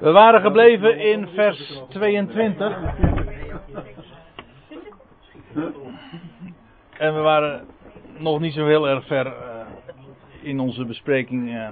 [0.00, 2.78] We waren gebleven in vers 22.
[6.98, 7.66] En we waren
[8.18, 9.32] nog niet zo heel erg ver uh,
[10.42, 11.70] in onze bespreking uh,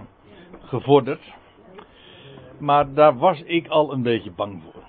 [0.61, 1.32] gevorderd.
[2.58, 4.82] Maar daar was ik al een beetje bang voor.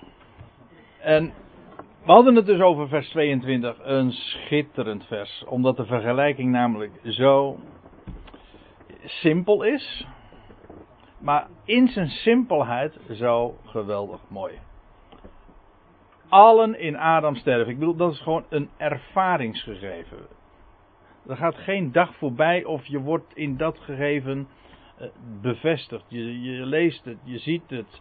[1.00, 1.32] En
[2.04, 7.58] we hadden het dus over vers 22, een schitterend vers, omdat de vergelijking namelijk zo
[9.04, 10.06] simpel is,
[11.24, 14.58] maar in zijn simpelheid zo geweldig mooi.
[16.28, 17.72] Allen in Adam sterven.
[17.72, 20.18] Ik bedoel, dat is gewoon een ervaringsgegeven.
[21.28, 24.48] Er gaat geen dag voorbij of je wordt in dat gegeven
[24.98, 25.06] eh,
[25.40, 26.04] bevestigd.
[26.08, 28.00] Je, je leest het, je ziet het.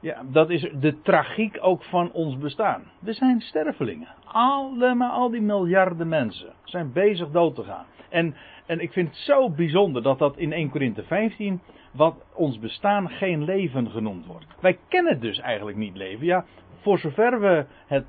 [0.00, 2.82] Ja, dat is de tragiek ook van ons bestaan.
[3.00, 4.08] We zijn stervelingen.
[4.24, 7.86] Allemaal, al die miljarden mensen zijn bezig dood te gaan.
[8.08, 8.34] En,
[8.66, 13.08] en ik vind het zo bijzonder dat dat in 1 Korinthe 15, wat ons bestaan
[13.10, 14.46] geen leven genoemd wordt.
[14.60, 16.26] Wij kennen dus eigenlijk niet leven.
[16.26, 16.44] Ja,
[16.80, 18.06] voor zover we het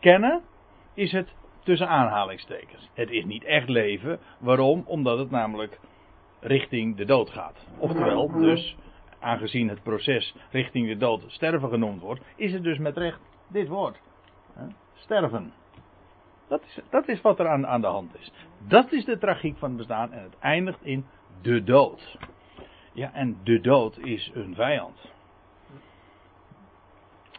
[0.00, 0.42] kennen,
[0.94, 2.90] is het tussen aanhalingstekens.
[2.94, 4.18] Het is niet echt leven.
[4.38, 4.82] Waarom?
[4.86, 5.78] Omdat het namelijk
[6.40, 7.66] richting de dood gaat.
[7.78, 8.76] Oftewel, dus,
[9.18, 13.68] aangezien het proces richting de dood sterven genoemd wordt, is het dus met recht dit
[13.68, 14.00] woord.
[14.94, 15.52] Sterven.
[16.48, 18.32] Dat is, dat is wat er aan, aan de hand is.
[18.68, 21.04] Dat is de tragiek van het bestaan en het eindigt in
[21.42, 22.18] de dood.
[22.98, 25.12] Ja, en de dood is een vijand.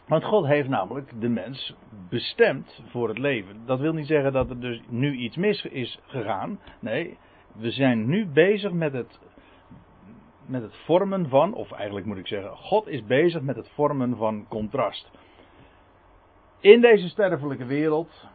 [0.06, 1.74] Want God heeft namelijk de mens
[2.08, 3.66] bestemd voor het leven.
[3.66, 6.60] Dat wil niet zeggen dat er dus nu iets mis is gegaan.
[6.78, 7.18] Nee,
[7.52, 9.18] we zijn nu bezig met het,
[10.46, 14.16] met het vormen van, of eigenlijk moet ik zeggen, God is bezig met het vormen
[14.16, 15.10] van contrast.
[16.60, 18.28] In deze sterfelijke wereld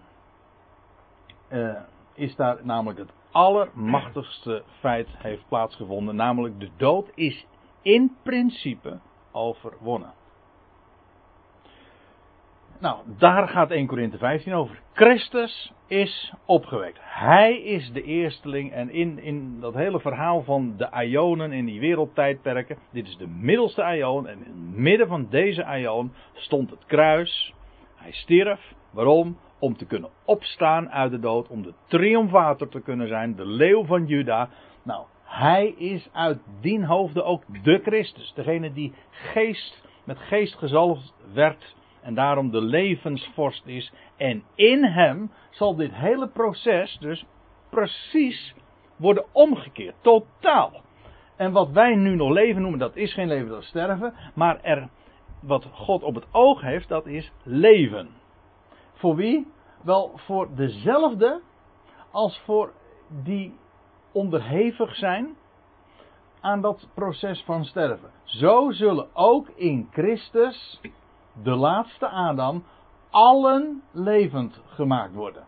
[1.51, 1.81] uh,
[2.13, 6.15] is daar namelijk het allermachtigste feit heeft plaatsgevonden.
[6.15, 7.45] Namelijk de dood is
[7.81, 8.99] in principe
[9.31, 10.13] overwonnen.
[12.79, 14.81] Nou, daar gaat 1 Korinthe 15 over.
[14.93, 16.97] Christus is opgewekt.
[17.01, 18.71] Hij is de eersteling.
[18.71, 22.77] En in, in dat hele verhaal van de Ionen in die wereldtijdperken.
[22.91, 24.27] Dit is de middelste Ion.
[24.27, 27.53] En in het midden van deze Ion stond het kruis.
[27.95, 28.73] Hij stierf.
[28.91, 29.37] Waarom?
[29.65, 31.47] Om te kunnen opstaan uit de dood.
[31.47, 33.35] Om de triomfator te kunnen zijn.
[33.35, 34.49] De leeuw van Juda.
[34.83, 38.33] Nou, hij is uit dien hoofde ook de Christus.
[38.35, 43.93] Degene die geest, met geest gezalfd werd en daarom de levensvorst is.
[44.17, 47.25] En in hem zal dit hele proces dus
[47.69, 48.53] precies
[48.95, 49.95] worden omgekeerd.
[50.01, 50.81] Totaal.
[51.35, 54.13] En wat wij nu nog leven noemen, dat is geen leven, dat is sterven.
[54.33, 54.89] Maar er,
[55.41, 58.09] wat God op het oog heeft, dat is leven.
[58.93, 59.53] Voor wie?
[59.85, 61.41] Wel voor dezelfde
[62.11, 62.73] als voor
[63.23, 63.57] die
[64.11, 65.35] onderhevig zijn
[66.39, 68.11] aan dat proces van sterven.
[68.23, 70.79] Zo zullen ook in Christus
[71.43, 72.63] de laatste Adam,
[73.09, 75.43] allen levend gemaakt worden.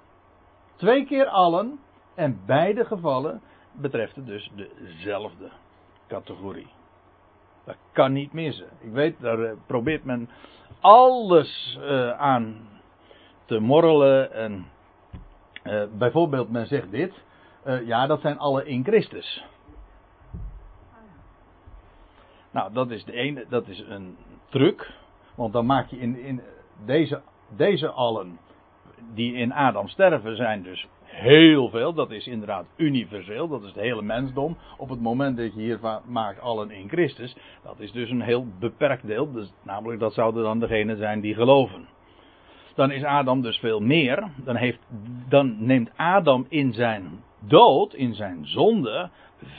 [0.75, 1.79] Twee keer allen,
[2.15, 5.49] en beide gevallen betreft het dus dezelfde
[6.07, 6.67] categorie.
[7.65, 8.69] Dat kan niet missen.
[8.79, 10.29] Ik weet, daar eh, probeert men
[10.79, 12.76] alles uh, aan
[13.47, 14.33] te morrelen.
[14.33, 14.65] En
[15.63, 17.13] uh, bijvoorbeeld, men zegt dit.
[17.65, 19.45] Uh, ja, dat zijn alle in Christus.
[22.51, 24.17] Nou, dat is de ene, dat is een
[24.49, 24.91] truc.
[25.35, 26.41] Want dan maak je in, in
[26.85, 27.21] deze,
[27.55, 28.39] deze allen
[29.13, 31.93] die in Adam sterven zijn dus heel veel.
[31.93, 33.47] Dat is inderdaad universeel.
[33.47, 34.57] Dat is het hele mensdom.
[34.77, 37.35] Op het moment dat je hier maakt allen in Christus.
[37.63, 39.31] Dat is dus een heel beperkt deel.
[39.31, 41.87] Dus, namelijk dat zouden dan degenen zijn die geloven.
[42.77, 44.31] Dan is Adam dus veel meer.
[44.43, 44.79] Dan, heeft,
[45.29, 49.09] dan neemt Adam in zijn dood, in zijn zonde,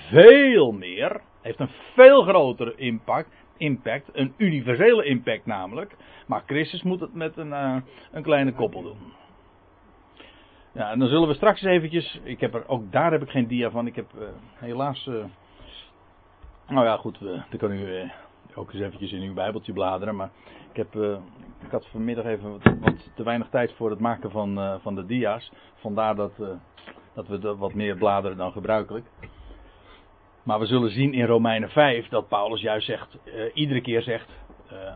[0.09, 1.21] veel meer.
[1.43, 5.97] Heeft een veel grotere impact impact, een universele impact namelijk.
[6.27, 7.77] Maar Christus moet het met een, uh,
[8.13, 8.99] een kleine koppel doen.
[10.73, 13.47] Ja, en dan zullen we straks eventjes, ik heb er, ook daar heb ik geen
[13.47, 15.25] dia van, ik heb uh, helaas, uh,
[16.69, 18.11] nou ja goed, uh, dan kan u
[18.55, 20.31] ook eens eventjes in uw bijbeltje bladeren, maar
[20.79, 21.21] ik heb,
[21.65, 25.07] ik had vanmiddag even wat, wat, te weinig tijd voor het maken van, van de
[25.07, 26.33] dia's, vandaar dat,
[27.15, 29.07] dat we wat meer bladeren dan gebruikelijk.
[30.43, 33.19] Maar we zullen zien in Romeinen 5 dat Paulus juist zegt,
[33.55, 34.29] iedere keer zegt,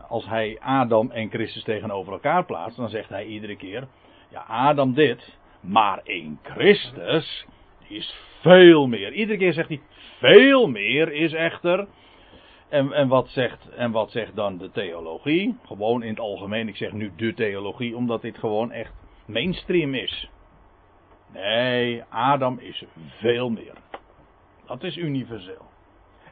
[0.07, 3.87] als hij Adam en Christus tegenover elkaar plaatst, dan zegt hij iedere keer,
[4.29, 7.45] ja Adam dit, maar in Christus
[7.87, 9.13] is veel meer.
[9.13, 9.81] Iedere keer zegt hij,
[10.19, 11.87] veel meer is echter.
[12.73, 15.57] En, en, wat zegt, en wat zegt dan de theologie?
[15.65, 18.93] Gewoon in het algemeen, ik zeg nu de theologie, omdat dit gewoon echt
[19.25, 20.29] mainstream is.
[21.33, 22.83] Nee, Adam is
[23.19, 23.73] veel meer.
[24.65, 25.65] Dat is universeel.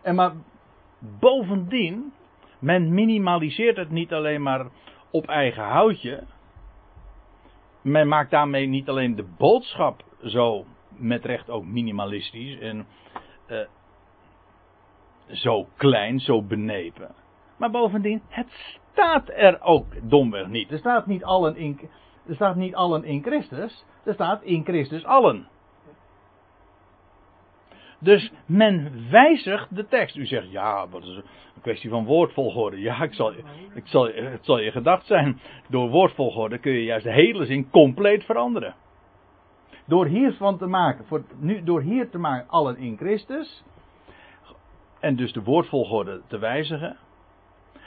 [0.01, 0.33] En maar
[1.19, 2.13] bovendien
[2.59, 4.65] Men minimaliseert het niet alleen maar
[5.11, 6.23] op eigen houtje.
[7.81, 12.85] Men maakt daarmee niet alleen de boodschap zo met recht ook minimalistisch en
[13.49, 13.59] uh,
[15.31, 17.15] zo klein, zo benepen.
[17.57, 20.71] Maar bovendien, het staat er ook domweg niet.
[20.71, 21.79] Er staat niet allen in,
[22.27, 25.47] er staat niet allen in Christus, er staat in Christus allen.
[27.99, 30.15] Dus men wijzigt de tekst.
[30.15, 32.79] U zegt, ja, dat is een kwestie van woordvolgorde.
[32.79, 33.33] Ja, ik zal,
[33.73, 35.39] ik zal, het zal je gedacht zijn.
[35.69, 38.75] Door woordvolgorde kun je juist de hele zin compleet veranderen.
[39.85, 43.63] Door hiervan te maken, voor, nu, door hier te maken allen in Christus,
[45.01, 46.97] en dus de woordvolgorde te wijzigen,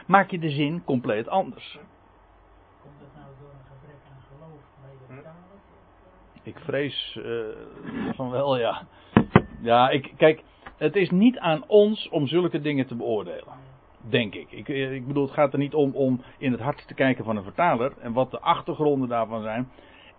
[0.06, 1.78] maak je de zin compleet anders.
[2.82, 5.62] Komt dat nou door een gebrek aan geloof bij de vertalers?
[6.42, 8.86] Ik vrees uh, van wel, ja.
[9.60, 10.42] Ja, ik, kijk,
[10.76, 13.62] het is niet aan ons om zulke dingen te beoordelen.
[14.08, 14.52] Denk ik.
[14.52, 14.68] ik.
[14.68, 17.42] Ik bedoel, het gaat er niet om om in het hart te kijken van een
[17.42, 19.68] vertaler en wat de achtergronden daarvan zijn.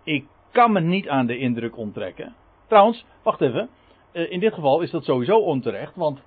[0.02, 2.34] Ik kan me niet aan de indruk onttrekken.
[2.66, 3.68] Trouwens, wacht even.
[4.12, 6.22] Uh, in dit geval is dat sowieso onterecht, want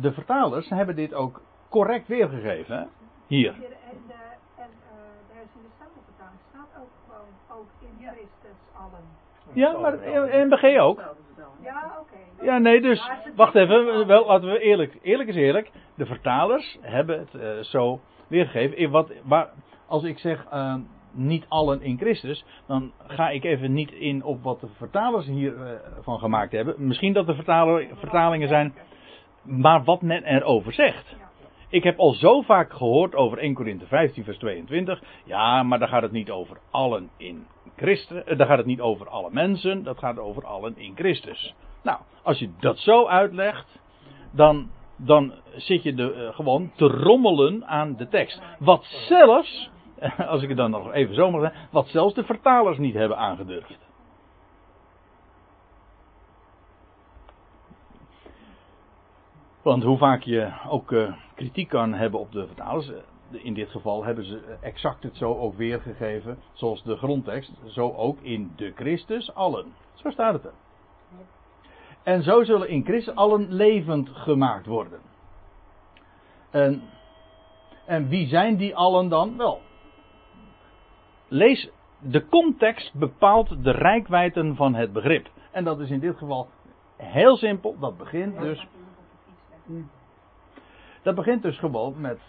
[0.00, 2.76] de vertalers hebben dit ook correct weergegeven.
[2.76, 2.84] Hè?
[3.26, 3.52] Hier.
[3.52, 4.14] En, de,
[4.56, 4.70] en
[5.32, 9.04] uh, de Statenvertaling staat ook gewoon ook in Christus allen.
[9.52, 11.16] Ja, maar in NBG ook.
[11.62, 12.00] Ja, oké.
[12.00, 12.46] Okay.
[12.46, 14.06] Ja, nee, dus wacht even.
[14.06, 15.70] Wel, laten we eerlijk, eerlijk is eerlijk.
[15.94, 18.76] De vertalers hebben het uh, zo weergegeven.
[18.76, 19.48] In wat, waar,
[19.86, 20.74] als ik zeg uh,
[21.12, 25.66] niet allen in Christus, dan ga ik even niet in op wat de vertalers hiervan
[25.66, 26.74] uh, van gemaakt hebben.
[26.86, 28.74] Misschien dat de vertaler, vertalingen zijn,
[29.42, 31.16] maar wat men erover zegt.
[31.70, 35.02] Ik heb al zo vaak gehoord over 1 Korinthe 15 vers 22.
[35.24, 37.46] Ja, maar daar gaat het niet over allen in
[37.76, 38.24] Christus.
[38.36, 39.82] Daar gaat het niet over alle mensen.
[39.82, 41.54] Dat gaat over allen in Christus.
[41.82, 43.78] Nou, als je dat zo uitlegt,
[44.30, 48.42] dan, dan zit je de, uh, gewoon te rommelen aan de tekst.
[48.58, 49.70] Wat zelfs,
[50.28, 53.16] als ik het dan nog even zo mag zeggen, wat zelfs de vertalers niet hebben
[53.16, 53.87] aangedurfd.
[59.68, 62.90] Want hoe vaak je ook uh, kritiek kan hebben op de vertalers.
[63.30, 66.38] In dit geval hebben ze exact het zo ook weergegeven.
[66.52, 67.52] Zoals de grondtekst.
[67.66, 69.72] Zo ook in de Christus allen.
[69.94, 70.52] Zo staat het er.
[72.02, 75.00] En zo zullen in Christus allen levend gemaakt worden.
[76.50, 76.82] En,
[77.86, 79.36] en wie zijn die allen dan?
[79.36, 79.60] Wel.
[81.28, 85.28] Lees, de context bepaalt de rijkwijden van het begrip.
[85.50, 86.48] En dat is in dit geval
[86.96, 87.78] heel simpel.
[87.78, 88.66] Dat begint dus
[91.02, 92.20] dat begint dus gewoon met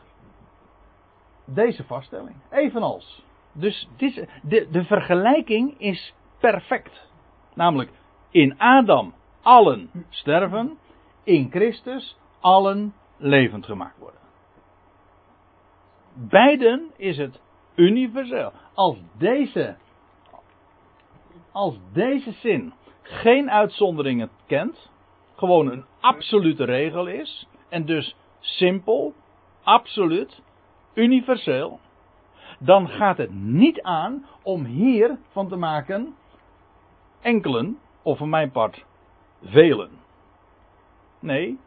[1.46, 2.36] deze vaststelling.
[2.50, 3.26] Evenals.
[3.52, 7.08] Dus dit, de, de vergelijking is perfect.
[7.54, 7.92] Namelijk,
[8.30, 10.78] in Adam allen sterven,
[11.24, 14.20] in Christus allen levend gemaakt worden.
[16.14, 17.42] Beiden is het
[17.76, 18.52] universeel.
[18.74, 19.78] Als deze,
[21.52, 24.92] als deze zin geen uitzonderingen kent,
[25.36, 27.48] gewoon een absolute regel is.
[27.70, 29.14] En dus simpel,
[29.64, 30.42] absoluut,
[30.94, 31.80] universeel.
[32.60, 36.16] Dan gaat het niet aan om hier van te maken
[37.22, 38.86] enkelen, of van mijn part
[39.44, 39.90] velen.
[41.20, 41.60] Nee,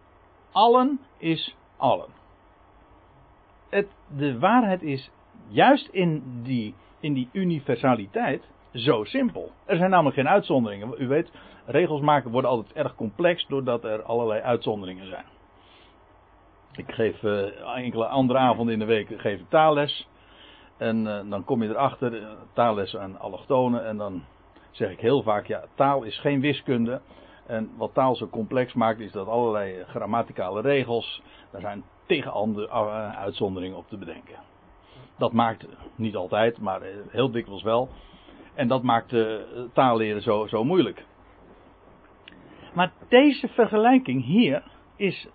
[0.53, 2.09] allen is allen.
[3.69, 5.11] Het, de waarheid is
[5.49, 9.53] juist in die, in die universaliteit zo simpel.
[9.65, 10.95] Er zijn namelijk geen uitzonderingen.
[10.99, 11.31] U weet,
[11.67, 15.25] regels maken worden altijd erg complex doordat er allerlei uitzonderingen zijn.
[16.73, 20.09] Ik geef uh, enkele andere avonden in de week geef ik taalles.
[20.77, 23.87] En uh, dan kom je erachter, uh, taalles aan allochtonen.
[23.87, 24.25] En dan
[24.71, 27.01] zeg ik heel vaak, ja, taal is geen wiskunde.
[27.47, 31.23] En wat taal zo complex maakt, is dat allerlei grammaticale regels.
[31.51, 32.69] Daar zijn tegen andere
[33.17, 34.37] uitzonderingen op te bedenken.
[35.19, 37.89] Dat maakt niet altijd, maar heel dikwijls wel.
[38.55, 39.15] En dat maakt
[39.73, 41.05] taalleren zo, zo moeilijk.
[42.73, 44.63] Maar deze vergelijking hier
[44.97, 45.29] is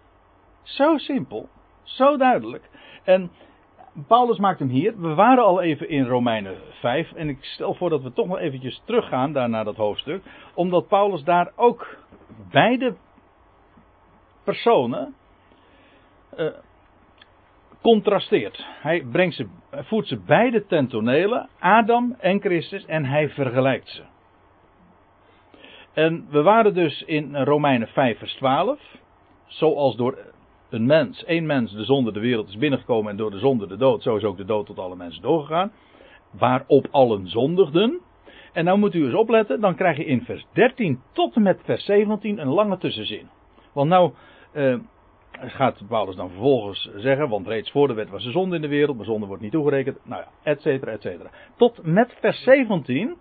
[0.64, 1.50] zo simpel,
[1.84, 2.70] zo duidelijk.
[3.04, 3.32] En
[4.08, 5.02] Paulus maakt hem hier.
[5.02, 7.12] We waren al even in Romeinen 5.
[7.12, 10.24] En ik stel voor dat we toch nog eventjes teruggaan daar naar dat hoofdstuk.
[10.54, 11.98] Omdat Paulus daar ook
[12.52, 12.96] beide
[14.44, 15.16] personen
[16.38, 16.48] uh,
[17.82, 18.66] contrasteert.
[18.82, 24.04] Hij brengt ze, voert ze beide ten tonele, Adam en Christus, en hij vergelijkt ze.
[25.98, 28.80] En we waren dus in Romeinen 5 vers 12.
[29.46, 30.18] Zoals door
[30.70, 33.78] een mens, één mens de zonde de wereld is binnengekomen en door de zonde de
[33.78, 35.72] dood, zo is ook de dood tot alle mensen doorgegaan.
[36.32, 38.00] Waarop allen zondigden.
[38.54, 41.62] En nou moet u eens opletten, dan krijg je in vers 13 tot en met
[41.64, 43.30] vers 17 een lange tussenzin.
[43.74, 44.12] Want nou,
[44.54, 44.78] uh,
[45.32, 48.68] gaat Paulus dan vervolgens zeggen, want reeds voor de wet was de zonde in de
[48.68, 51.30] wereld, maar zonde wordt niet toegerekend, nou ja, et cetera, et cetera.
[51.56, 53.16] Tot met vers 17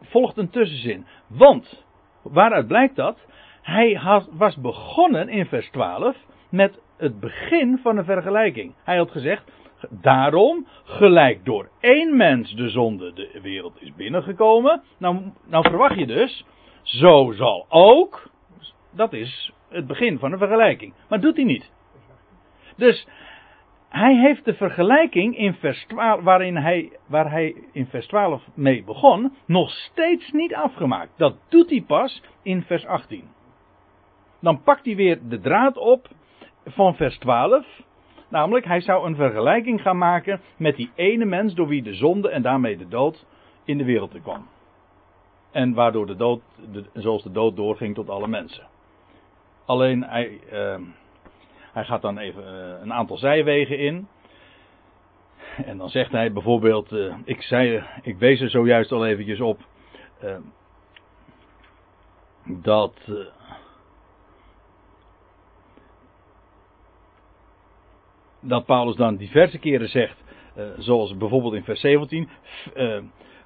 [0.00, 1.06] volgt een tussenzin.
[1.26, 1.84] Want,
[2.22, 3.18] waaruit blijkt dat?
[3.62, 4.00] Hij
[4.30, 6.16] was begonnen in vers 12
[6.50, 8.74] met het begin van een vergelijking.
[8.84, 9.52] Hij had gezegd,
[9.88, 14.82] daarom, gelijk door één mens de zonde de wereld is binnengekomen.
[14.98, 16.44] Nou, nou verwacht je dus,
[16.82, 18.30] zo zal ook,
[18.90, 20.94] dat is het begin van een vergelijking.
[21.08, 21.70] Maar doet hij niet.
[22.76, 23.06] Dus
[23.90, 28.84] hij heeft de vergelijking in vers 12, waarin hij, waar hij in vers 12 mee
[28.84, 31.10] begon, nog steeds niet afgemaakt.
[31.16, 33.24] Dat doet hij pas in vers 18.
[34.40, 36.08] Dan pakt hij weer de draad op
[36.64, 37.66] van vers 12.
[38.28, 42.30] Namelijk, hij zou een vergelijking gaan maken met die ene mens door wie de zonde
[42.30, 43.26] en daarmee de dood
[43.64, 44.46] in de wereld kwam.
[45.52, 46.42] En waardoor de dood,
[46.92, 48.66] zoals de dood doorging tot alle mensen.
[49.66, 50.74] Alleen hij, uh,
[51.72, 54.08] hij gaat dan even uh, een aantal zijwegen in.
[55.64, 59.60] En dan zegt hij bijvoorbeeld, uh, ik, zei, ik wees er zojuist al eventjes op,
[60.20, 60.40] ehm,
[62.44, 63.14] dat eh,
[68.40, 70.16] dat Paulus dan diverse keren zegt,
[70.78, 72.28] zoals bijvoorbeeld in vers 17,
[72.76, 72.98] uh,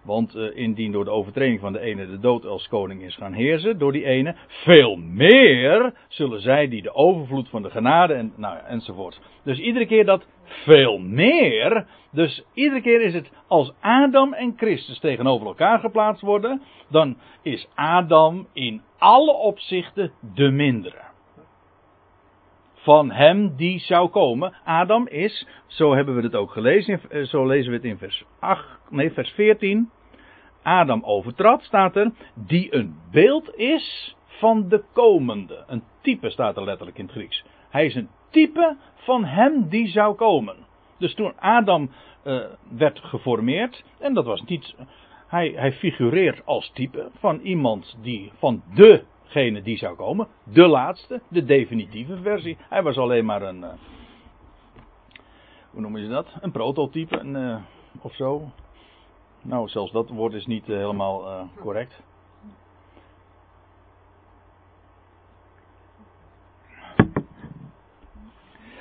[0.05, 3.33] want uh, indien door de overtreding van de ene de dood als koning is gaan
[3.33, 8.33] heersen, door die ene, veel meer zullen zij die de overvloed van de genade en,
[8.37, 9.21] nou, enzovoort.
[9.45, 14.99] Dus iedere keer dat veel meer, dus iedere keer is het als Adam en Christus
[14.99, 21.13] tegenover elkaar geplaatst worden, dan is Adam in alle opzichten de mindere
[22.85, 24.55] van hem die zou komen.
[24.65, 28.25] Adam is, zo hebben we het ook gelezen, eh, zo lezen we het in vers
[28.39, 29.91] 8, nee, vers 14.
[30.63, 35.65] Adam overtrad, staat er, die een beeld is van de komende.
[35.67, 37.45] Een type staat er letterlijk in het Grieks.
[37.71, 40.57] Hij is een type van hem die zou komen.
[40.99, 41.91] Dus toen Adam
[42.25, 42.41] uh,
[42.77, 44.75] werd geformeerd, en dat was niet,
[45.27, 50.29] hij, hij figureert als type van iemand die, van de degene die zou komen.
[50.43, 52.57] De laatste, de definitieve versie.
[52.69, 53.61] Hij was alleen maar een.
[53.61, 53.69] Uh,
[55.71, 56.27] hoe noemen ze dat?
[56.41, 57.57] Een prototype uh,
[58.01, 58.51] of zo.
[59.43, 62.03] Nou, zelfs dat woord is niet uh, helemaal correct.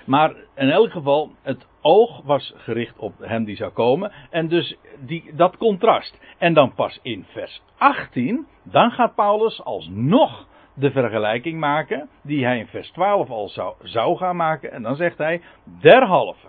[0.05, 4.11] Maar in elk geval, het oog was gericht op hem die zou komen.
[4.29, 6.19] En dus die, dat contrast.
[6.37, 12.57] En dan pas in vers 18, dan gaat Paulus alsnog de vergelijking maken, die hij
[12.59, 14.71] in vers 12 al zou, zou gaan maken.
[14.71, 15.41] En dan zegt hij,
[15.79, 16.47] derhalve,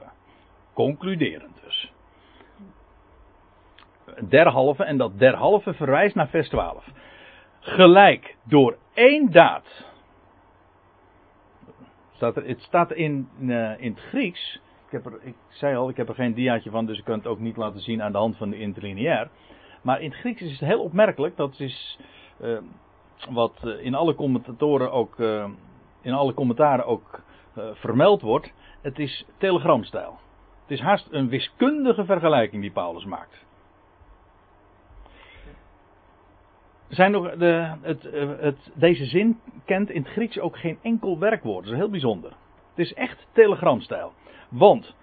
[0.75, 1.93] concluderend dus.
[4.29, 6.85] Derhalve, en dat derhalve verwijst naar vers 12.
[7.61, 9.93] Gelijk door één daad
[12.15, 14.61] Staat het staat in, uh, in het Grieks.
[14.87, 17.27] Ik, heb ik zei al, ik heb er geen diaatje van, dus ik kan het
[17.27, 19.29] ook niet laten zien aan de hand van de interlineair.
[19.83, 21.37] Maar in het Grieks is het heel opmerkelijk.
[21.37, 21.99] Dat is
[22.41, 22.59] uh,
[23.31, 25.19] wat uh, in alle commentatoren ook,
[26.01, 27.23] in alle commentaren ook
[27.73, 28.53] vermeld wordt.
[28.81, 30.19] Het is telegramstijl.
[30.63, 33.45] Het is haast een wiskundige vergelijking die Paulus maakt.
[36.89, 41.19] Zijn nog de, het, eh, het, deze zin kent in het Grieks ook geen enkel
[41.19, 41.65] werkwoord.
[41.65, 42.31] Dat is heel bijzonder.
[42.75, 44.13] Het is echt telegramstijl.
[44.49, 44.95] Want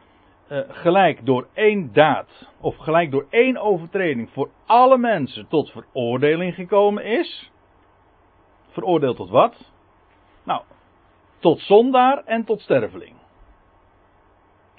[0.50, 6.56] uh, gelijk door één daad, of gelijk door één overtreding voor alle mensen tot veroordeling
[6.56, 7.52] gekomen is.
[8.70, 9.72] Veroordeeld tot wat?
[10.44, 10.62] Nou,
[11.40, 13.16] tot zondaar en tot sterveling.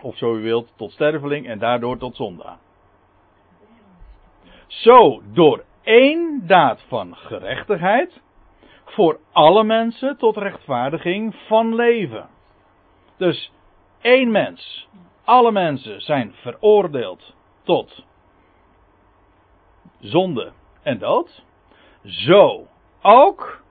[0.02, 2.58] Of zo u wilt, tot sterveling en daardoor tot zondaar.
[4.66, 8.22] Zo, door één daad van gerechtigheid
[8.84, 12.28] voor alle mensen tot rechtvaardiging van leven.
[13.16, 13.52] Dus
[14.00, 14.88] één mens,
[15.24, 18.04] alle mensen zijn veroordeeld tot
[20.00, 21.44] zonde en dood.
[22.02, 22.66] Zo
[23.02, 23.62] ook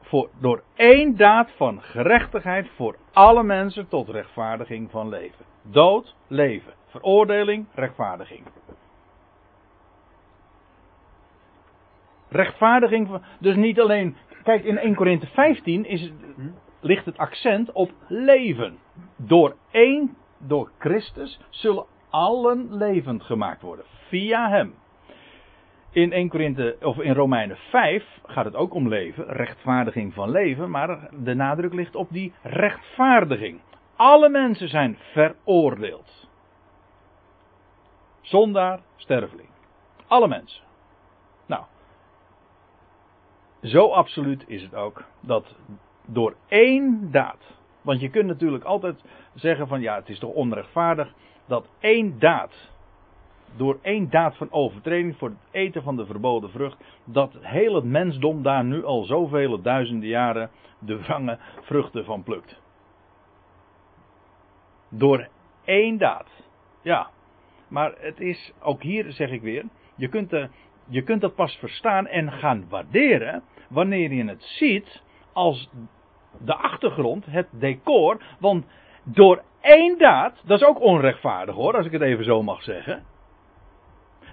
[0.00, 5.44] voor, door één daad van gerechtigheid voor alle mensen tot rechtvaardiging van leven.
[5.62, 6.72] Dood, leven.
[6.86, 8.46] Veroordeling, rechtvaardiging.
[12.36, 13.20] Rechtvaardiging.
[13.38, 14.16] Dus niet alleen.
[14.42, 16.12] Kijk, in 1 Korinthe 15 is,
[16.80, 18.78] ligt het accent op leven.
[19.16, 23.84] Door één, door Christus, zullen allen levend gemaakt worden.
[24.08, 24.74] Via hem.
[25.90, 30.70] In 1 Korinthe, of in Romeinen 5 gaat het ook om leven, rechtvaardiging van leven,
[30.70, 33.60] maar de nadruk ligt op die rechtvaardiging.
[33.96, 36.28] Alle mensen zijn veroordeeld.
[38.20, 39.48] Zondaar, sterveling.
[40.06, 40.64] Alle mensen.
[41.46, 41.64] Nou,
[43.66, 45.56] zo absoluut is het ook dat
[46.06, 49.04] door één daad, Want je kunt natuurlijk altijd
[49.34, 51.14] zeggen van ja, het is toch onrechtvaardig
[51.46, 52.70] dat één daad,
[53.56, 57.84] door één daad van overtreding voor het eten van de verboden vrucht, dat heel het
[57.84, 62.60] mensdom daar nu al zoveel duizenden jaren de wrange vruchten van plukt.
[64.88, 65.28] Door
[65.64, 66.28] één daad.
[66.82, 67.10] Ja,
[67.68, 70.48] maar het is, ook hier zeg ik weer, je kunt, de,
[70.88, 75.70] je kunt dat pas verstaan en gaan waarderen wanneer je het ziet als
[76.38, 78.22] de achtergrond, het decor.
[78.38, 78.66] Want
[79.04, 83.04] door één daad, dat is ook onrechtvaardig hoor, als ik het even zo mag zeggen.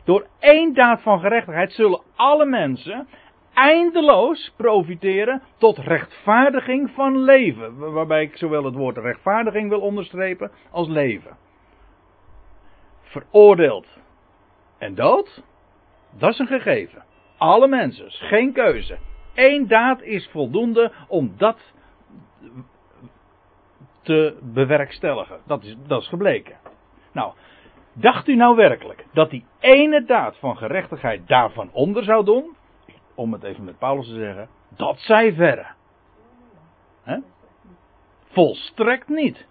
[0.03, 3.07] Door één daad van gerechtigheid zullen alle mensen
[3.53, 7.93] eindeloos profiteren tot rechtvaardiging van leven.
[7.93, 11.37] Waarbij ik zowel het woord rechtvaardiging wil onderstrepen als leven.
[13.01, 13.87] Veroordeeld
[14.77, 15.43] en dood,
[16.11, 17.03] dat is een gegeven.
[17.37, 18.97] Alle mensen, geen keuze.
[19.33, 21.73] Eén daad is voldoende om dat
[24.01, 25.39] te bewerkstelligen.
[25.45, 26.57] Dat is, dat is gebleken.
[27.11, 27.33] Nou,
[27.93, 32.55] dacht u nou werkelijk dat die ene daad van gerechtigheid daarvan onder zou doen?
[33.15, 35.65] Om het even met Paulus te zeggen, dat zij verre.
[38.33, 39.47] Volstrekt niet.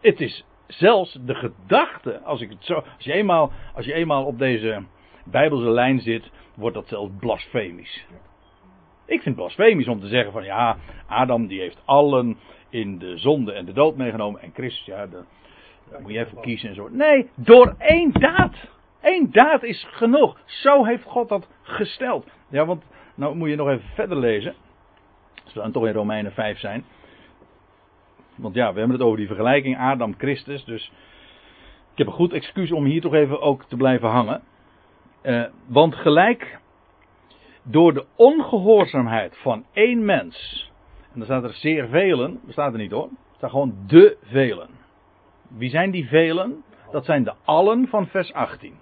[0.00, 4.24] Het is zelfs de gedachte, als, ik het zo, als, je eenmaal, als je eenmaal
[4.24, 4.84] op deze
[5.24, 8.06] Bijbelse lijn zit, wordt dat zelfs blasfemisch.
[9.04, 12.36] Ik vind het blasfemisch om te zeggen van ja, Adam die heeft allen
[12.68, 15.24] in de zonde en de dood meegenomen en Christus, ja, daar
[16.00, 16.88] moet je even kiezen en zo.
[16.88, 18.54] Nee, door één daad.
[19.00, 20.38] Eén daad is genoeg.
[20.44, 22.26] Zo heeft God dat gesteld.
[22.48, 22.84] Ja, want
[23.14, 24.54] nou moet je nog even verder lezen.
[25.44, 26.84] Als we dan toch in Romeinen 5 zijn.
[28.34, 30.64] Want ja, we hebben het over die vergelijking Adam-Christus.
[30.64, 30.92] Dus
[31.92, 34.42] ik heb een goed excuus om hier toch even ook te blijven hangen.
[35.26, 36.58] Uh, want gelijk
[37.62, 40.70] door de ongehoorzaamheid van één mens.
[41.12, 42.40] En dan staat er zeer velen.
[42.44, 43.08] Bestaat er niet hoor.
[43.08, 44.68] Er staat gewoon de velen.
[45.48, 46.64] Wie zijn die velen?
[46.90, 48.74] Dat zijn de allen van vers 18.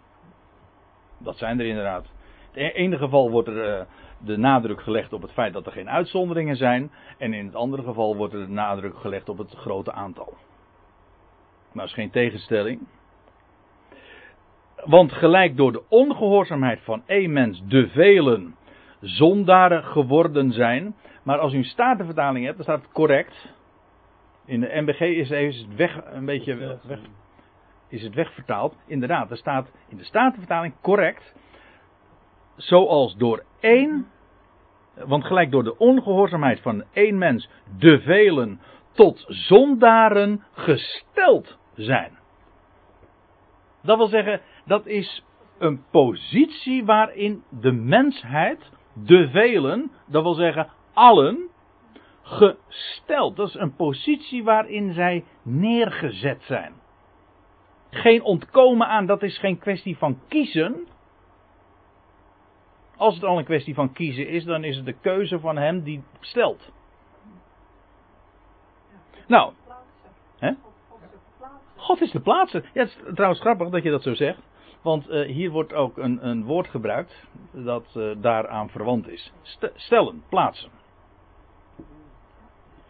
[1.19, 2.07] Dat zijn er inderdaad.
[2.53, 3.85] In het ene geval wordt er uh,
[4.19, 6.91] de nadruk gelegd op het feit dat er geen uitzonderingen zijn.
[7.19, 10.33] En in het andere geval wordt er de nadruk gelegd op het grote aantal.
[11.73, 12.81] Maar dat is geen tegenstelling.
[14.85, 18.57] Want gelijk door de ongehoorzaamheid van één mens de velen
[19.01, 20.95] zondaren geworden zijn.
[21.23, 23.55] Maar als u een statenvertaling hebt, dan staat het correct.
[24.47, 26.99] In de MBG is het weg, een beetje weg,
[27.89, 28.77] is het wegvertaald.
[28.87, 31.35] Inderdaad, er staat in de statenvertaling correct.
[32.57, 34.07] Zoals door één,
[34.95, 38.61] want gelijk door de ongehoorzaamheid van één mens de velen
[38.93, 42.19] tot zondaren gesteld zijn.
[43.83, 45.25] Dat wil zeggen, dat is
[45.59, 51.49] een positie waarin de mensheid, de velen, dat wil zeggen allen,
[52.23, 53.37] gesteld.
[53.37, 56.73] Dat is een positie waarin zij neergezet zijn.
[57.91, 60.87] Geen ontkomen aan, dat is geen kwestie van kiezen.
[62.97, 65.83] Als het al een kwestie van kiezen is, dan is het de keuze van hem
[65.83, 66.73] die stelt.
[69.27, 69.53] Nou.
[70.39, 70.53] Hè?
[71.77, 72.71] God is de plaatser.
[72.73, 74.41] Ja, het is trouwens grappig dat je dat zo zegt.
[74.85, 79.33] Want uh, hier wordt ook een, een woord gebruikt dat uh, daaraan verwant is.
[79.75, 80.71] stellen, plaatsen.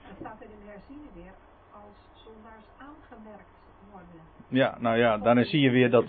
[0.02, 1.32] Het staat in de herziene weer
[1.72, 3.48] als zondaars aangemerkt
[3.90, 4.20] worden.
[4.48, 6.04] Ja, nou ja, daarin zie je weer dat.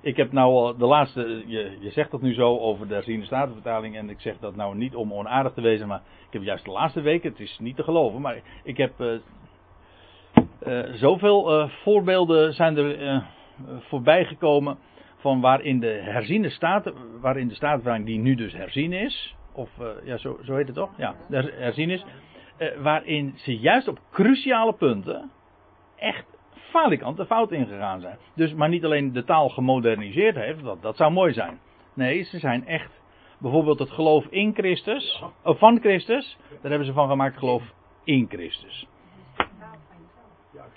[0.00, 1.42] Ik heb nou al de laatste.
[1.46, 3.96] Je, je zegt dat nu zo over de herziene statenvertaling.
[3.96, 5.88] En ik zeg dat nou niet om onaardig te wezen.
[5.88, 7.30] Maar ik heb juist de laatste weken.
[7.30, 8.20] Het is niet te geloven.
[8.20, 9.00] Maar ik heb.
[9.00, 9.18] Uh,
[10.92, 13.26] zoveel voorbeelden zijn er
[13.80, 14.78] voorbij gekomen
[15.26, 19.70] van waarin de herziene staten, waarin de statenvertaling die nu dus herzien is, of
[20.04, 20.90] ja, zo, zo heet het toch?
[20.96, 22.04] Ja, herzien is,
[22.78, 25.30] waarin ze juist op cruciale punten
[25.96, 28.18] echt falikant de fout ingegaan zijn.
[28.34, 31.58] Dus maar niet alleen de taal gemoderniseerd heeft, dat, dat zou mooi zijn.
[31.94, 33.00] Nee, ze zijn echt,
[33.38, 37.62] bijvoorbeeld het geloof in Christus, of van Christus, daar hebben ze van gemaakt geloof
[38.04, 38.86] in Christus.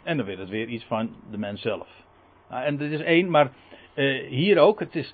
[0.03, 1.87] En dan weer het weer iets van de mens zelf.
[2.49, 3.51] Nou, en dit is één, maar
[3.99, 5.13] uh, hier ook, het is,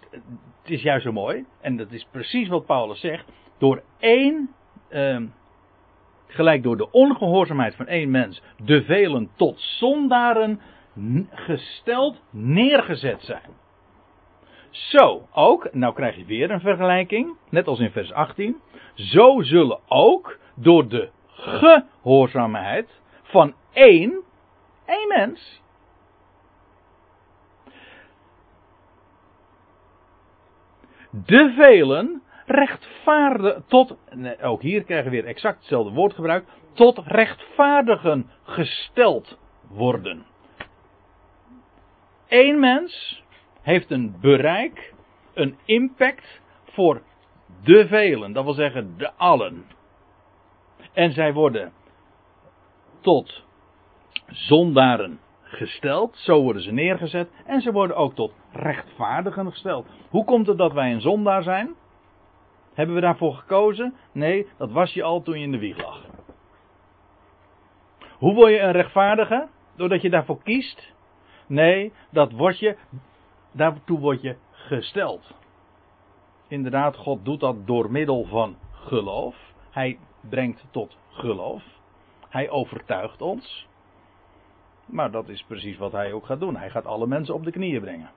[0.61, 1.45] het is juist zo mooi.
[1.61, 3.25] En dat is precies wat Paulus zegt.
[3.57, 4.49] Door één,
[4.89, 5.21] uh,
[6.27, 10.59] gelijk door de ongehoorzaamheid van één mens, de velen tot zondaren
[11.29, 13.49] gesteld, neergezet zijn.
[14.69, 18.57] Zo ook, nou krijg je weer een vergelijking, net als in vers 18.
[18.93, 22.89] Zo zullen ook door de gehoorzaamheid
[23.23, 24.23] van één
[24.85, 25.61] Eén mens.
[31.23, 33.97] De velen rechtvaardigen, tot,
[34.41, 40.25] ook hier krijgen we weer exact hetzelfde woord gebruikt, tot rechtvaardigen gesteld worden.
[42.27, 43.23] Eén mens
[43.61, 44.93] heeft een bereik,
[45.33, 47.01] een impact voor
[47.63, 49.65] de velen, dat wil zeggen de allen.
[50.93, 51.73] En zij worden
[53.01, 53.43] tot
[54.27, 55.19] zondaren
[55.55, 59.87] gesteld, zo worden ze neergezet, en ze worden ook tot rechtvaardigen gesteld.
[60.09, 61.75] Hoe komt het dat wij een zondaar zijn?
[62.73, 63.93] Hebben we daarvoor gekozen?
[64.11, 66.05] Nee, dat was je al toen je in de wieg lag.
[68.17, 69.47] Hoe word je een rechtvaardige?
[69.75, 70.93] Doordat je daarvoor kiest?
[71.47, 72.77] Nee, dat word je,
[73.51, 75.33] daartoe word je gesteld.
[76.47, 79.35] Inderdaad, God doet dat door middel van geloof.
[79.71, 81.63] Hij brengt tot geloof.
[82.29, 83.67] Hij overtuigt ons.
[84.85, 86.55] Maar dat is precies wat hij ook gaat doen.
[86.55, 88.11] Hij gaat alle mensen op de knieën brengen.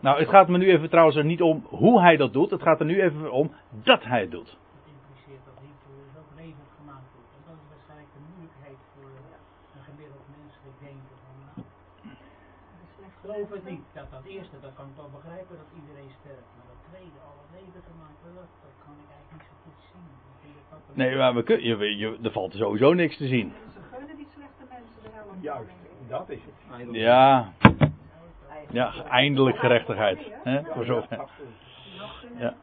[0.00, 2.50] Nou, het gaat me nu even trouwens er niet om hoe hij dat doet.
[2.50, 4.50] Het gaat er nu even om dat hij het doet.
[4.50, 7.32] Dat impliceert dat niet uh, ook levend gemaakt wordt.
[7.36, 9.10] En dat is waarschijnlijk de moeilijkheid voor
[9.74, 11.14] een gemiddeld menselijk denken.
[11.22, 13.86] Van, nou, ik geloof het niet.
[13.98, 16.50] Dat, dat eerste, dat kan ik wel begrijpen dat iedereen sterft.
[16.56, 19.80] Maar dat tweede, al het leven gemaakt wordt, dat kan ik eigenlijk niet zo goed
[19.90, 20.06] zien.
[21.00, 23.52] Nee, maar we kun, je, je, er valt sowieso niks te zien.
[23.72, 25.21] Ze gunnen die slechte mensen de helft.
[25.40, 25.70] Juist,
[26.08, 26.94] dat is het.
[26.94, 27.52] Ja,
[28.70, 30.18] ja eindelijk gerechtigheid.
[30.44, 31.06] Hè, voor zover.
[31.10, 31.26] Ja.
[32.38, 32.54] Ja.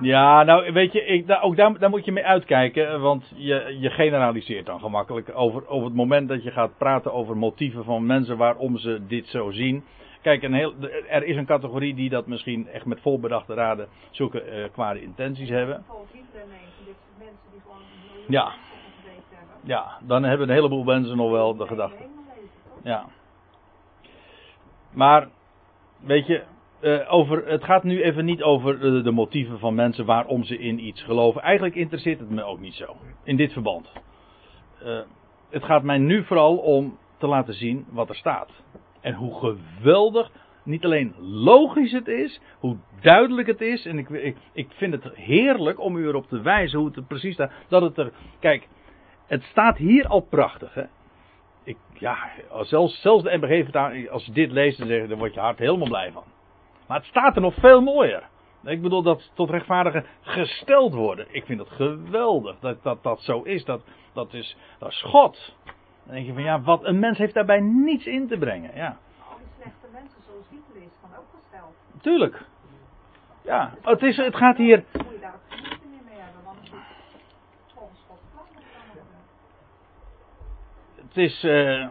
[0.00, 3.76] Ja, nou weet je, ik, daar, ook daar, daar moet je mee uitkijken, want je,
[3.80, 8.06] je generaliseert dan gemakkelijk over, over het moment dat je gaat praten over motieven van
[8.06, 9.84] mensen waarom ze dit zo zien.
[10.22, 10.74] Kijk, een heel,
[11.08, 15.48] er is een categorie die dat misschien echt met volbedachte raden zulke eh, kwade intenties
[15.48, 15.84] hebben.
[17.18, 17.82] Mensen die gewoon
[18.28, 18.52] Ja.
[19.64, 22.04] Ja, dan hebben een heleboel mensen nog wel de gedachte.
[22.82, 23.06] Ja.
[24.92, 25.28] Maar,
[26.00, 26.42] weet je,
[26.80, 30.86] eh, over, het gaat nu even niet over de motieven van mensen waarom ze in
[30.86, 31.42] iets geloven.
[31.42, 32.96] Eigenlijk interesseert het me ook niet zo.
[33.24, 33.92] In dit verband.
[34.84, 35.00] Eh,
[35.50, 38.50] het gaat mij nu vooral om te laten zien wat er staat.
[39.00, 40.30] En hoe geweldig,
[40.64, 43.86] niet alleen logisch het is, hoe duidelijk het is.
[43.86, 47.02] En ik, ik, ik vind het heerlijk om u erop te wijzen hoe het er
[47.02, 47.52] precies staat.
[47.68, 48.68] Dat het er, kijk,
[49.32, 50.74] het staat hier al prachtig.
[50.74, 50.82] Hè?
[51.64, 52.16] Ik, ja,
[52.60, 56.24] zelfs, zelfs de MBG-vertaling, als je dit leest, dan, word je hart helemaal blij van.
[56.86, 58.22] Maar het staat er nog veel mooier.
[58.64, 61.26] Ik bedoel dat tot rechtvaardigen gesteld worden.
[61.30, 63.64] Ik vind het geweldig dat dat, dat zo is.
[63.64, 64.56] Dat, dat, is.
[64.78, 65.54] dat is God.
[66.04, 68.70] Dan denk je van ja, wat een mens heeft daarbij niets in te brengen.
[68.74, 68.96] Ja,
[69.30, 71.74] Al die slechte mensen zoals Hitler is van ook gesteld.
[72.02, 72.44] tuurlijk.
[73.44, 74.84] Ja, het, is, het gaat hier.
[74.92, 76.66] Dan moet je daar ook geen moeite meer mee hebben, want het
[77.66, 79.16] is volgens Gods plan dat kan worden.
[81.12, 81.44] Het is.
[81.44, 81.86] eh,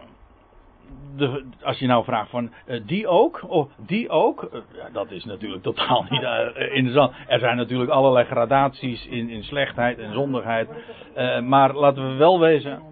[1.16, 5.10] de, als je nou vraagt van eh, die ook, of die ook, eh, ja, dat
[5.10, 7.12] is natuurlijk totaal niet eh, interessant.
[7.26, 10.68] Er zijn natuurlijk allerlei gradaties in, in slechtheid en zondigheid.
[11.14, 12.82] Eh, maar laten we wel wezen.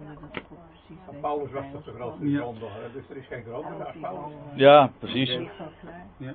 [1.21, 2.43] Paulus was toch de grootste Ja.
[2.93, 4.33] dus er is geen grotere als Paulus.
[4.55, 5.37] Ja, precies.
[6.17, 6.33] Ja.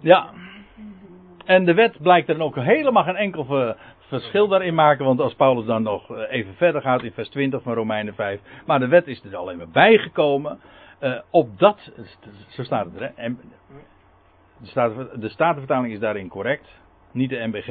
[0.00, 0.30] Ja.
[1.44, 3.74] En de wet blijkt er ook helemaal geen enkel
[4.06, 5.04] verschil daarin maken.
[5.04, 8.40] Want als Paulus dan nog eh, even verder gaat in vers 20 van Romeinen 5.
[8.66, 10.58] Maar de wet is er alleen maar bijgekomen.
[10.98, 11.92] eh opdat,
[12.48, 13.22] zo staat het er hè.
[13.22, 13.40] En
[14.58, 16.68] de, de Statenvertaling is daarin correct.
[17.12, 17.68] Niet de MBG.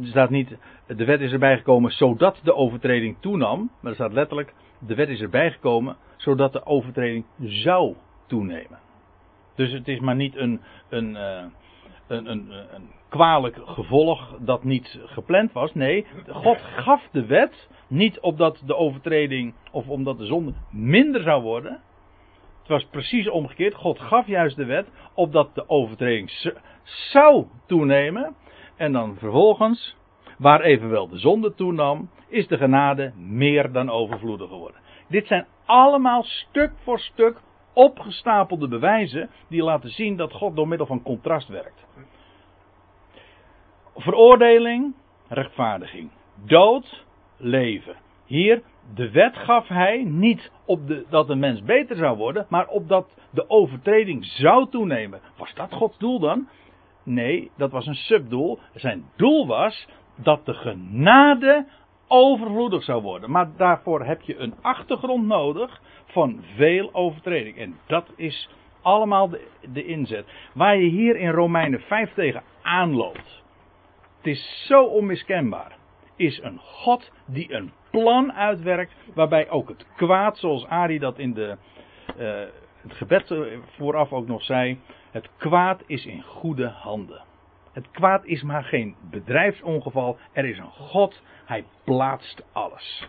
[0.00, 3.70] Er staat niet, de wet is erbij gekomen zodat de overtreding toenam.
[3.80, 7.94] Maar er staat letterlijk, de wet is erbij gekomen zodat de overtreding zou
[8.26, 8.78] toenemen.
[9.54, 11.44] Dus het is maar niet een, een, eh,
[12.10, 15.74] een, een, een kwalijk gevolg dat niet gepland was.
[15.74, 21.42] Nee, God gaf de wet niet opdat de overtreding of omdat de zonde minder zou
[21.42, 21.80] worden.
[22.58, 23.74] Het was precies omgekeerd.
[23.74, 26.30] God gaf juist de wet opdat de overtreding
[26.84, 28.34] zou toenemen.
[28.76, 29.96] En dan vervolgens,
[30.38, 34.80] waar evenwel de zonde toenam, is de genade meer dan overvloedig geworden.
[35.08, 37.40] Dit zijn allemaal stuk voor stuk
[37.72, 41.86] opgestapelde bewijzen die laten zien dat God door middel van contrast werkt.
[43.96, 44.94] Veroordeling,
[45.28, 46.10] rechtvaardiging.
[46.44, 47.04] Dood,
[47.36, 47.96] leven.
[48.26, 48.62] Hier,
[48.94, 53.14] de wet gaf hij niet op de, dat een mens beter zou worden, maar opdat
[53.30, 55.20] de overtreding zou toenemen.
[55.36, 56.48] Was dat Gods doel dan?
[57.02, 58.58] Nee, dat was een subdoel.
[58.74, 61.66] Zijn doel was dat de genade
[62.08, 63.30] overvloedig zou worden.
[63.30, 67.56] Maar daarvoor heb je een achtergrond nodig van veel overtreding.
[67.56, 68.48] En dat is
[68.82, 70.26] allemaal de, de inzet.
[70.54, 73.39] Waar je hier in Romeinen 5 tegen aanloopt.
[74.20, 75.76] Het is zo onmiskenbaar.
[76.16, 78.94] Is een God die een plan uitwerkt.
[79.14, 81.56] Waarbij ook het kwaad, zoals Ari dat in de,
[82.16, 82.40] eh,
[82.82, 83.40] het gebed eh,
[83.76, 84.78] vooraf ook nog zei:
[85.10, 87.22] Het kwaad is in goede handen.
[87.72, 90.18] Het kwaad is maar geen bedrijfsongeval.
[90.32, 91.22] Er is een God.
[91.44, 93.08] Hij plaatst alles.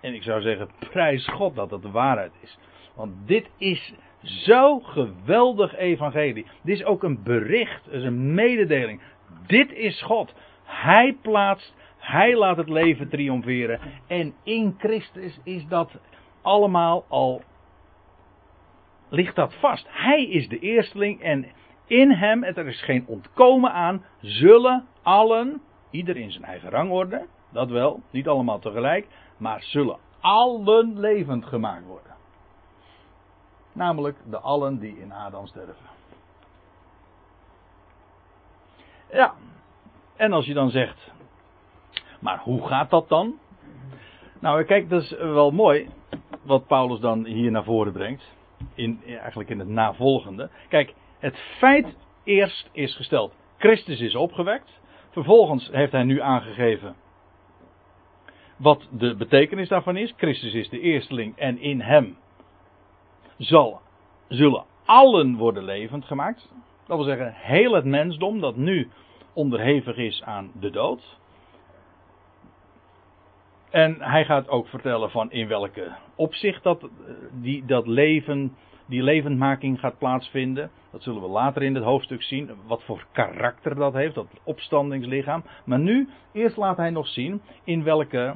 [0.00, 2.58] En ik zou zeggen, prijs God dat dat de waarheid is.
[2.94, 6.46] Want dit is zo geweldig evangelie.
[6.62, 9.00] Dit is ook een bericht, het is een mededeling.
[9.46, 10.34] Dit is God.
[10.72, 13.80] Hij plaatst, hij laat het leven triomferen.
[14.06, 15.98] En in Christus is dat
[16.42, 17.42] allemaal al,
[19.08, 19.86] ligt dat vast.
[19.88, 21.46] Hij is de eersteling en
[21.86, 27.26] in hem, en er is geen ontkomen aan, zullen allen, ieder in zijn eigen rangorde,
[27.50, 29.06] dat wel, niet allemaal tegelijk,
[29.36, 32.12] maar zullen allen levend gemaakt worden.
[33.72, 35.90] Namelijk de allen die in Adam sterven.
[39.12, 39.34] Ja,
[40.16, 41.12] en als je dan zegt,
[42.20, 43.38] maar hoe gaat dat dan?
[44.40, 45.88] Nou, kijk, dat is wel mooi
[46.42, 48.22] wat Paulus dan hier naar voren brengt.
[48.74, 50.50] In, eigenlijk in het navolgende.
[50.68, 53.34] Kijk, het feit eerst is gesteld.
[53.58, 54.80] Christus is opgewekt.
[55.10, 56.94] Vervolgens heeft hij nu aangegeven
[58.56, 60.14] wat de betekenis daarvan is.
[60.16, 62.16] Christus is de eersteling en in hem
[63.38, 63.80] zal,
[64.28, 66.52] zullen allen worden levend gemaakt.
[66.86, 68.88] Dat wil zeggen, heel het mensdom dat nu
[69.32, 71.20] onderhevig is aan de dood.
[73.70, 76.88] En hij gaat ook vertellen van in welke opzicht dat,
[77.32, 80.70] die, dat leven, die levendmaking gaat plaatsvinden.
[80.90, 82.50] Dat zullen we later in het hoofdstuk zien.
[82.66, 85.44] Wat voor karakter dat heeft, dat opstandingslichaam.
[85.64, 88.34] Maar nu, eerst laat hij nog zien in welke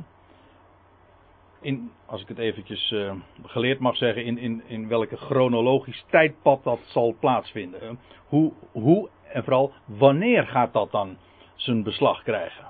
[1.60, 3.12] in, als ik het eventjes uh,
[3.44, 7.98] geleerd mag zeggen, in, in, in welke chronologisch tijdpad dat zal plaatsvinden.
[8.26, 11.16] Hoe, hoe en vooral wanneer gaat dat dan
[11.54, 12.64] zijn beslag krijgen?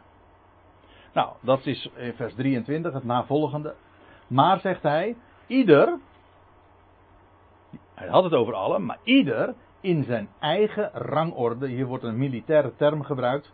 [1.12, 3.74] Nou, dat is in vers 23 het navolgende.
[4.26, 5.16] Maar zegt hij,
[5.46, 5.98] ieder,
[7.94, 11.68] hij had het over allen, maar ieder in zijn eigen rangorde.
[11.68, 13.52] Hier wordt een militaire term gebruikt.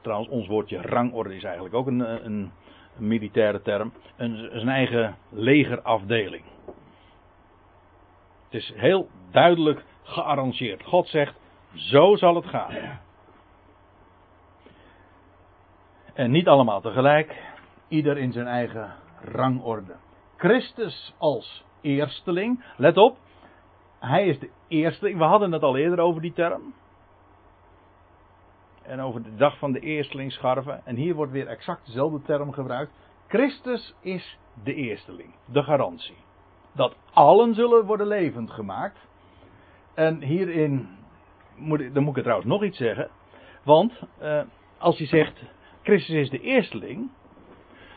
[0.00, 2.52] Trouwens, ons woordje rangorde is eigenlijk ook een, een
[2.96, 6.44] militaire term, een, zijn eigen legerafdeling.
[8.44, 10.84] Het is heel duidelijk gearrangeerd.
[10.84, 11.34] God zegt,
[11.78, 12.98] zo zal het gaan.
[16.14, 17.42] En niet allemaal tegelijk,
[17.88, 19.94] ieder in zijn eigen rangorde.
[20.36, 23.18] Christus als eersteling, let op,
[23.98, 25.18] hij is de eersteling.
[25.18, 26.74] We hadden het al eerder over die term
[28.82, 30.86] en over de dag van de eerstelingsscharven.
[30.86, 32.92] En hier wordt weer exact dezelfde term gebruikt.
[33.26, 36.16] Christus is de eersteling, de garantie.
[36.72, 39.06] Dat allen zullen worden levend gemaakt.
[39.94, 40.88] En hierin,
[41.58, 43.08] moet, dan moet ik trouwens nog iets zeggen.
[43.64, 44.40] Want eh,
[44.78, 45.42] als je zegt,
[45.82, 47.10] Christus is de eersteling,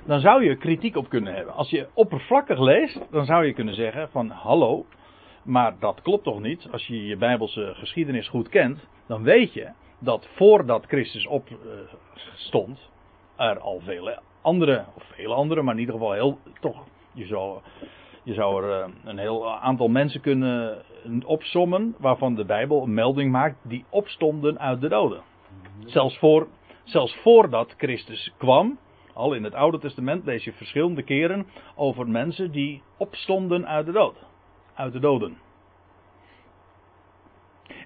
[0.05, 1.53] dan zou je kritiek op kunnen hebben.
[1.53, 4.85] Als je oppervlakkig leest, dan zou je kunnen zeggen van hallo,
[5.43, 6.67] maar dat klopt toch niet?
[6.71, 9.69] Als je je Bijbelse geschiedenis goed kent, dan weet je
[9.99, 12.89] dat voordat Christus opstond,
[13.35, 17.59] er al vele andere, of vele andere, maar in ieder geval heel, toch, je zou,
[18.23, 20.83] je zou er eh, een heel aantal mensen kunnen
[21.25, 25.21] opsommen waarvan de Bijbel een melding maakt die opstonden uit de doden.
[25.85, 26.47] Zelfs, voor,
[26.83, 28.79] zelfs voordat Christus kwam,
[29.13, 33.91] al in het Oude Testament lees je verschillende keren over mensen die opstonden uit de
[33.91, 34.15] dood.
[34.73, 35.37] Uit de doden.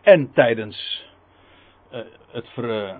[0.01, 1.05] En tijdens
[2.31, 2.97] het ver,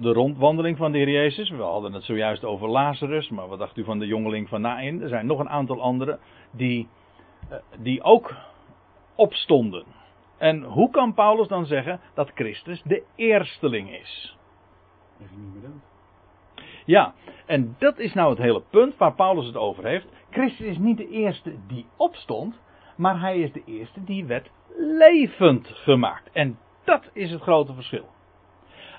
[0.00, 1.50] de rondwandeling van de Heer Jezus.
[1.50, 5.02] We hadden het zojuist over Lazarus, maar wat dacht u van de jongeling van Nain?
[5.02, 6.18] Er zijn nog een aantal anderen
[6.50, 6.88] die,
[7.48, 8.34] eh, die ook
[9.14, 9.84] opstonden.
[10.38, 14.36] En hoe kan Paulus dan zeggen dat Christus de eersteling is?
[16.84, 17.14] Ja,
[17.46, 20.06] en dat is nou het hele punt waar Paulus het over heeft.
[20.30, 22.60] Christus is niet de eerste die opstond,
[22.96, 26.30] maar hij is de eerste die werd levend gemaakt.
[26.32, 28.11] En dat is het grote verschil.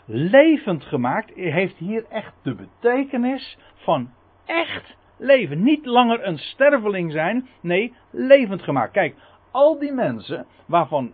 [0.06, 4.10] Levend gemaakt heeft hier echt de betekenis van
[4.46, 5.64] echt leven.
[5.64, 8.92] Niet langer een sterveling zijn, nee, levend gemaakt.
[8.92, 9.16] Kijk,
[9.52, 11.12] al die mensen waarvan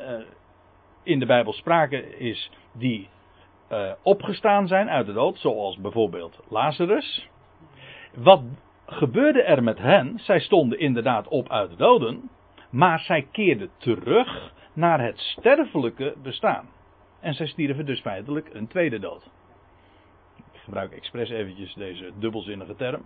[0.00, 0.06] uh,
[1.02, 3.08] in de Bijbel sprake is die
[3.72, 7.28] uh, opgestaan zijn uit de dood, zoals bijvoorbeeld Lazarus.
[8.14, 8.42] Wat
[8.86, 10.18] gebeurde er met hen?
[10.18, 12.30] Zij stonden inderdaad op uit de doden,
[12.70, 16.68] maar zij keerden terug naar het sterfelijke bestaan.
[17.22, 19.30] En zij stierven dus feitelijk een tweede dood.
[20.36, 23.02] Ik gebruik expres eventjes deze dubbelzinnige term.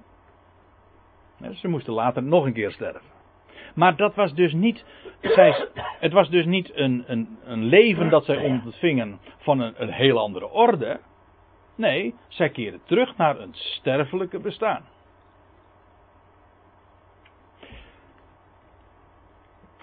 [1.52, 3.14] Ze moesten later nog een keer sterven.
[3.74, 4.84] Maar dat was dus niet,
[5.20, 5.68] zij,
[6.00, 10.18] het was dus niet een, een, een leven dat zij ontvingen van een, een heel
[10.18, 11.00] andere orde.
[11.74, 14.84] Nee, zij keerden terug naar een sterfelijke bestaan.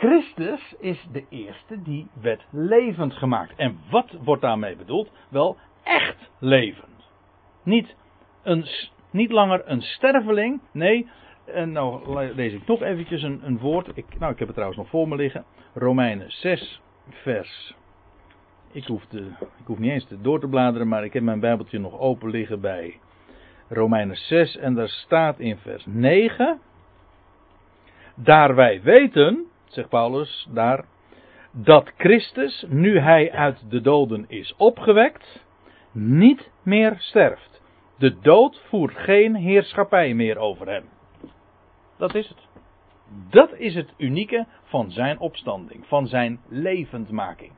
[0.04, 3.54] Christus is de eerste die werd levend gemaakt.
[3.56, 5.12] En wat wordt daarmee bedoeld?
[5.30, 7.10] Wel, echt levend.
[7.64, 7.96] Niet,
[8.44, 8.66] een,
[9.12, 11.10] niet langer een sterveling, nee,
[11.46, 13.98] en nou lees ik nog eventjes een, een woord.
[13.98, 15.46] Ik, nou, ik heb het trouwens nog voor me liggen.
[15.74, 17.76] Romeinen 6, vers.
[18.72, 19.04] Ik hoef,
[19.60, 22.30] ik hoef niet eens te door te bladeren, maar ik heb mijn Bijbeltje nog open
[22.30, 23.00] liggen bij
[23.70, 24.58] Romeinen 6.
[24.58, 26.60] En daar staat in vers 9.
[28.16, 30.86] Daar wij weten, zegt Paulus daar,
[31.52, 35.46] dat Christus, nu hij uit de doden is opgewekt,
[35.92, 37.62] niet meer sterft.
[37.98, 40.84] De dood voert geen heerschappij meer over hem.
[41.98, 42.48] Dat is het.
[43.30, 47.52] Dat is het unieke van zijn opstanding, van zijn levendmaking.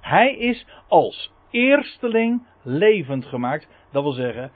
[0.00, 4.52] Hij is als eersteling levend gemaakt, dat wil zeggen,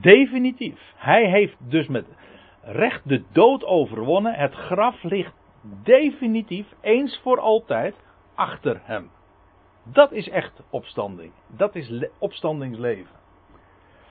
[0.00, 0.92] definitief.
[0.96, 2.06] Hij heeft dus met
[2.62, 4.34] recht de dood overwonnen.
[4.34, 5.34] Het graf ligt
[5.82, 7.94] definitief, eens voor altijd,
[8.34, 9.10] achter hem.
[9.82, 11.32] Dat is echt opstanding.
[11.46, 13.14] Dat is opstandingsleven.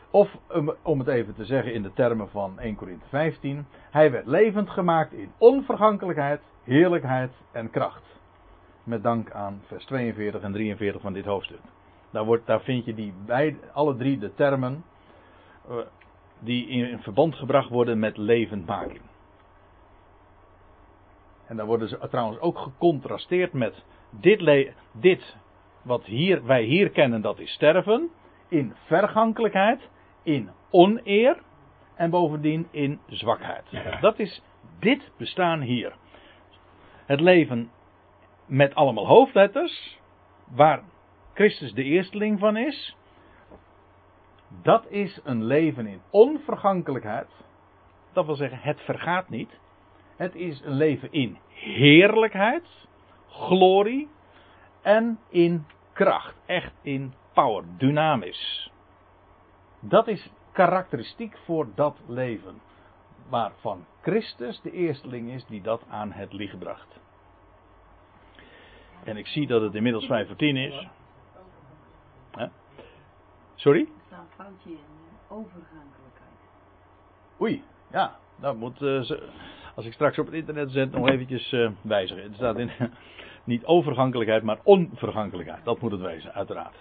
[0.09, 0.37] Of
[0.81, 3.65] om het even te zeggen in de termen van 1 Korinthe 15.
[3.91, 8.03] Hij werd levend gemaakt in onvergankelijkheid, heerlijkheid en kracht.
[8.83, 11.59] Met dank aan vers 42 en 43 van dit hoofdstuk.
[12.09, 13.13] Daar, wordt, daar vind je die
[13.73, 14.83] alle drie de termen
[15.69, 15.75] eh,
[16.39, 19.01] die in verband gebracht worden met levendmaking.
[21.47, 25.37] En daar worden ze trouwens ook gecontrasteerd met dit, dit
[25.81, 28.09] wat hier, wij hier kennen, dat is sterven,
[28.47, 29.89] in vergankelijkheid
[30.23, 31.37] in oneer
[31.95, 33.65] en bovendien in zwakheid.
[34.01, 34.41] Dat is
[34.79, 35.95] dit bestaan hier.
[37.05, 37.71] Het leven
[38.45, 39.99] met allemaal hoofdletters,
[40.47, 40.83] waar
[41.33, 42.95] Christus de eersteling van is,
[44.61, 47.29] dat is een leven in onvergankelijkheid.
[48.13, 49.59] Dat wil zeggen, het vergaat niet.
[50.15, 52.87] Het is een leven in heerlijkheid,
[53.27, 54.09] glorie
[54.81, 56.35] en in kracht.
[56.45, 58.71] Echt in power, dynamisch.
[59.79, 62.61] Dat is karakteristiek voor dat leven.
[63.29, 66.99] Waarvan Christus de eersteling is die dat aan het licht bracht.
[69.03, 70.87] En ik zie dat het inmiddels 5 voor 10 is.
[73.55, 73.81] Sorry?
[73.81, 74.77] Er staat een foutje in
[75.27, 76.39] overgankelijkheid.
[77.41, 78.15] Oei, ja.
[78.35, 79.11] Dat moet, uh,
[79.75, 82.23] als ik straks op het internet zet, nog eventjes uh, wijzigen.
[82.23, 82.69] Er staat in,
[83.43, 85.65] niet overgankelijkheid, maar onvergankelijkheid.
[85.65, 86.75] Dat moet het wezen, uiteraard.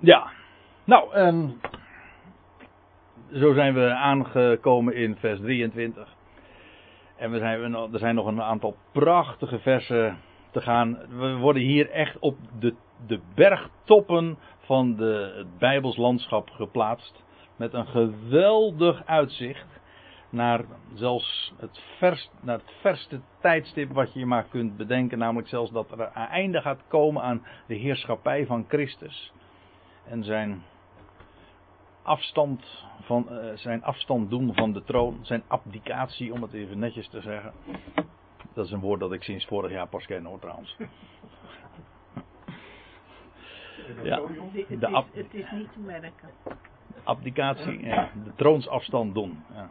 [0.00, 0.30] Ja,
[0.84, 1.60] nou, um,
[3.32, 6.16] zo zijn we aangekomen in vers 23.
[7.16, 10.18] En we zijn, er zijn nog een aantal prachtige versen
[10.50, 10.98] te gaan.
[11.18, 12.74] We worden hier echt op de,
[13.06, 17.22] de bergtoppen van de, het Bijbels landschap geplaatst.
[17.56, 19.80] Met een geweldig uitzicht
[20.30, 25.18] naar zelfs het, naar het verste tijdstip wat je je maar kunt bedenken.
[25.18, 29.32] Namelijk zelfs dat er een einde gaat komen aan de heerschappij van Christus
[30.04, 30.62] en zijn
[32.02, 37.08] afstand, van, uh, zijn afstand doen van de troon, zijn abdicatie, om het even netjes
[37.08, 37.52] te zeggen.
[38.54, 40.76] Dat is een woord dat ik sinds vorig jaar pas ken hoor trouwens.
[44.02, 44.66] Ja, het, is,
[45.12, 46.28] het is niet te merken.
[47.04, 49.44] Abdicatie, ja, de troonsafstand doen.
[49.54, 49.70] Ja.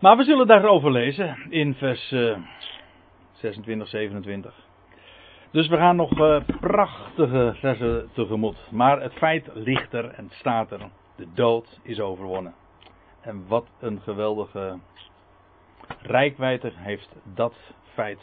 [0.00, 2.38] Maar we zullen daarover lezen in vers uh,
[3.32, 4.54] 26, 27.
[5.50, 8.70] Dus we gaan nog uh, prachtige versen tegemoet.
[8.70, 10.80] Maar het feit ligt er en staat er.
[11.16, 12.54] De dood is overwonnen.
[13.20, 14.78] En wat een geweldige
[16.02, 17.54] rijkwijde heeft dat
[17.92, 18.20] feit.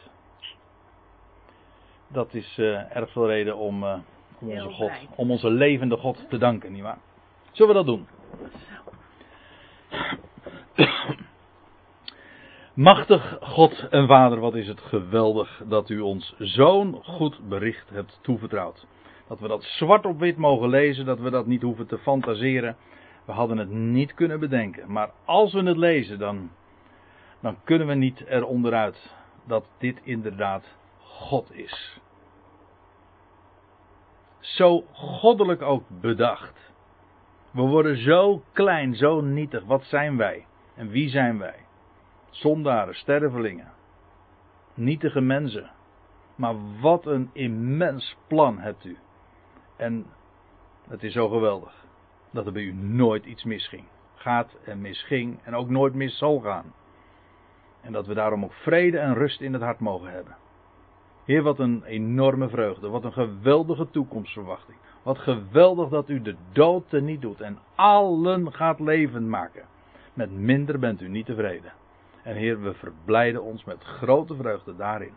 [2.08, 3.98] Dat is uh, erg veel reden om, uh,
[4.44, 6.98] om onze God, om onze levende God te danken, nietwaar?
[7.52, 8.08] Zullen we dat doen?
[12.74, 18.20] Machtig God en Vader, wat is het geweldig dat u ons zo'n goed bericht hebt
[18.22, 18.86] toevertrouwd.
[19.28, 22.76] Dat we dat zwart op wit mogen lezen, dat we dat niet hoeven te fantaseren.
[23.26, 24.92] We hadden het niet kunnen bedenken.
[24.92, 26.52] Maar als we het lezen, dan,
[27.40, 29.16] dan kunnen we niet eronderuit
[29.48, 30.64] dat dit inderdaad
[31.00, 32.02] God is.
[34.44, 36.72] Zo goddelijk ook bedacht.
[37.52, 39.64] We worden zo klein, zo nietig.
[39.64, 40.46] Wat zijn wij?
[40.76, 41.56] En wie zijn wij?
[42.30, 43.72] Zondaren, stervelingen.
[44.74, 45.72] Nietige mensen.
[46.36, 48.98] Maar wat een immens plan hebt u.
[49.76, 50.06] En
[50.88, 51.86] het is zo geweldig
[52.32, 53.84] dat er bij u nooit iets misging.
[54.16, 56.74] Gaat en misging en ook nooit mis zal gaan.
[57.82, 60.36] En dat we daarom ook vrede en rust in het hart mogen hebben.
[61.26, 62.90] Heer, wat een enorme vreugde.
[62.90, 64.78] Wat een geweldige toekomstverwachting.
[65.04, 69.66] Wat geweldig dat u de dood niet doet en allen gaat levend maken.
[70.14, 71.74] Met minder bent u niet tevreden.
[72.24, 75.14] En Heer, we verblijden ons met grote vreugde daarin.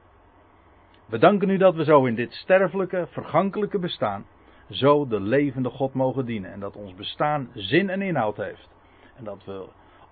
[1.07, 4.27] We danken u dat we zo in dit sterfelijke, vergankelijke bestaan,
[4.71, 6.53] zo de levende God mogen dienen.
[6.53, 8.69] En dat ons bestaan zin en inhoud heeft.
[9.17, 9.67] En dat we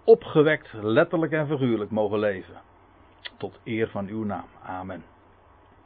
[0.05, 2.61] opgewekt, letterlijk en figuurlijk mogen leven.
[3.36, 4.47] Tot eer van uw naam.
[4.62, 5.13] Amen.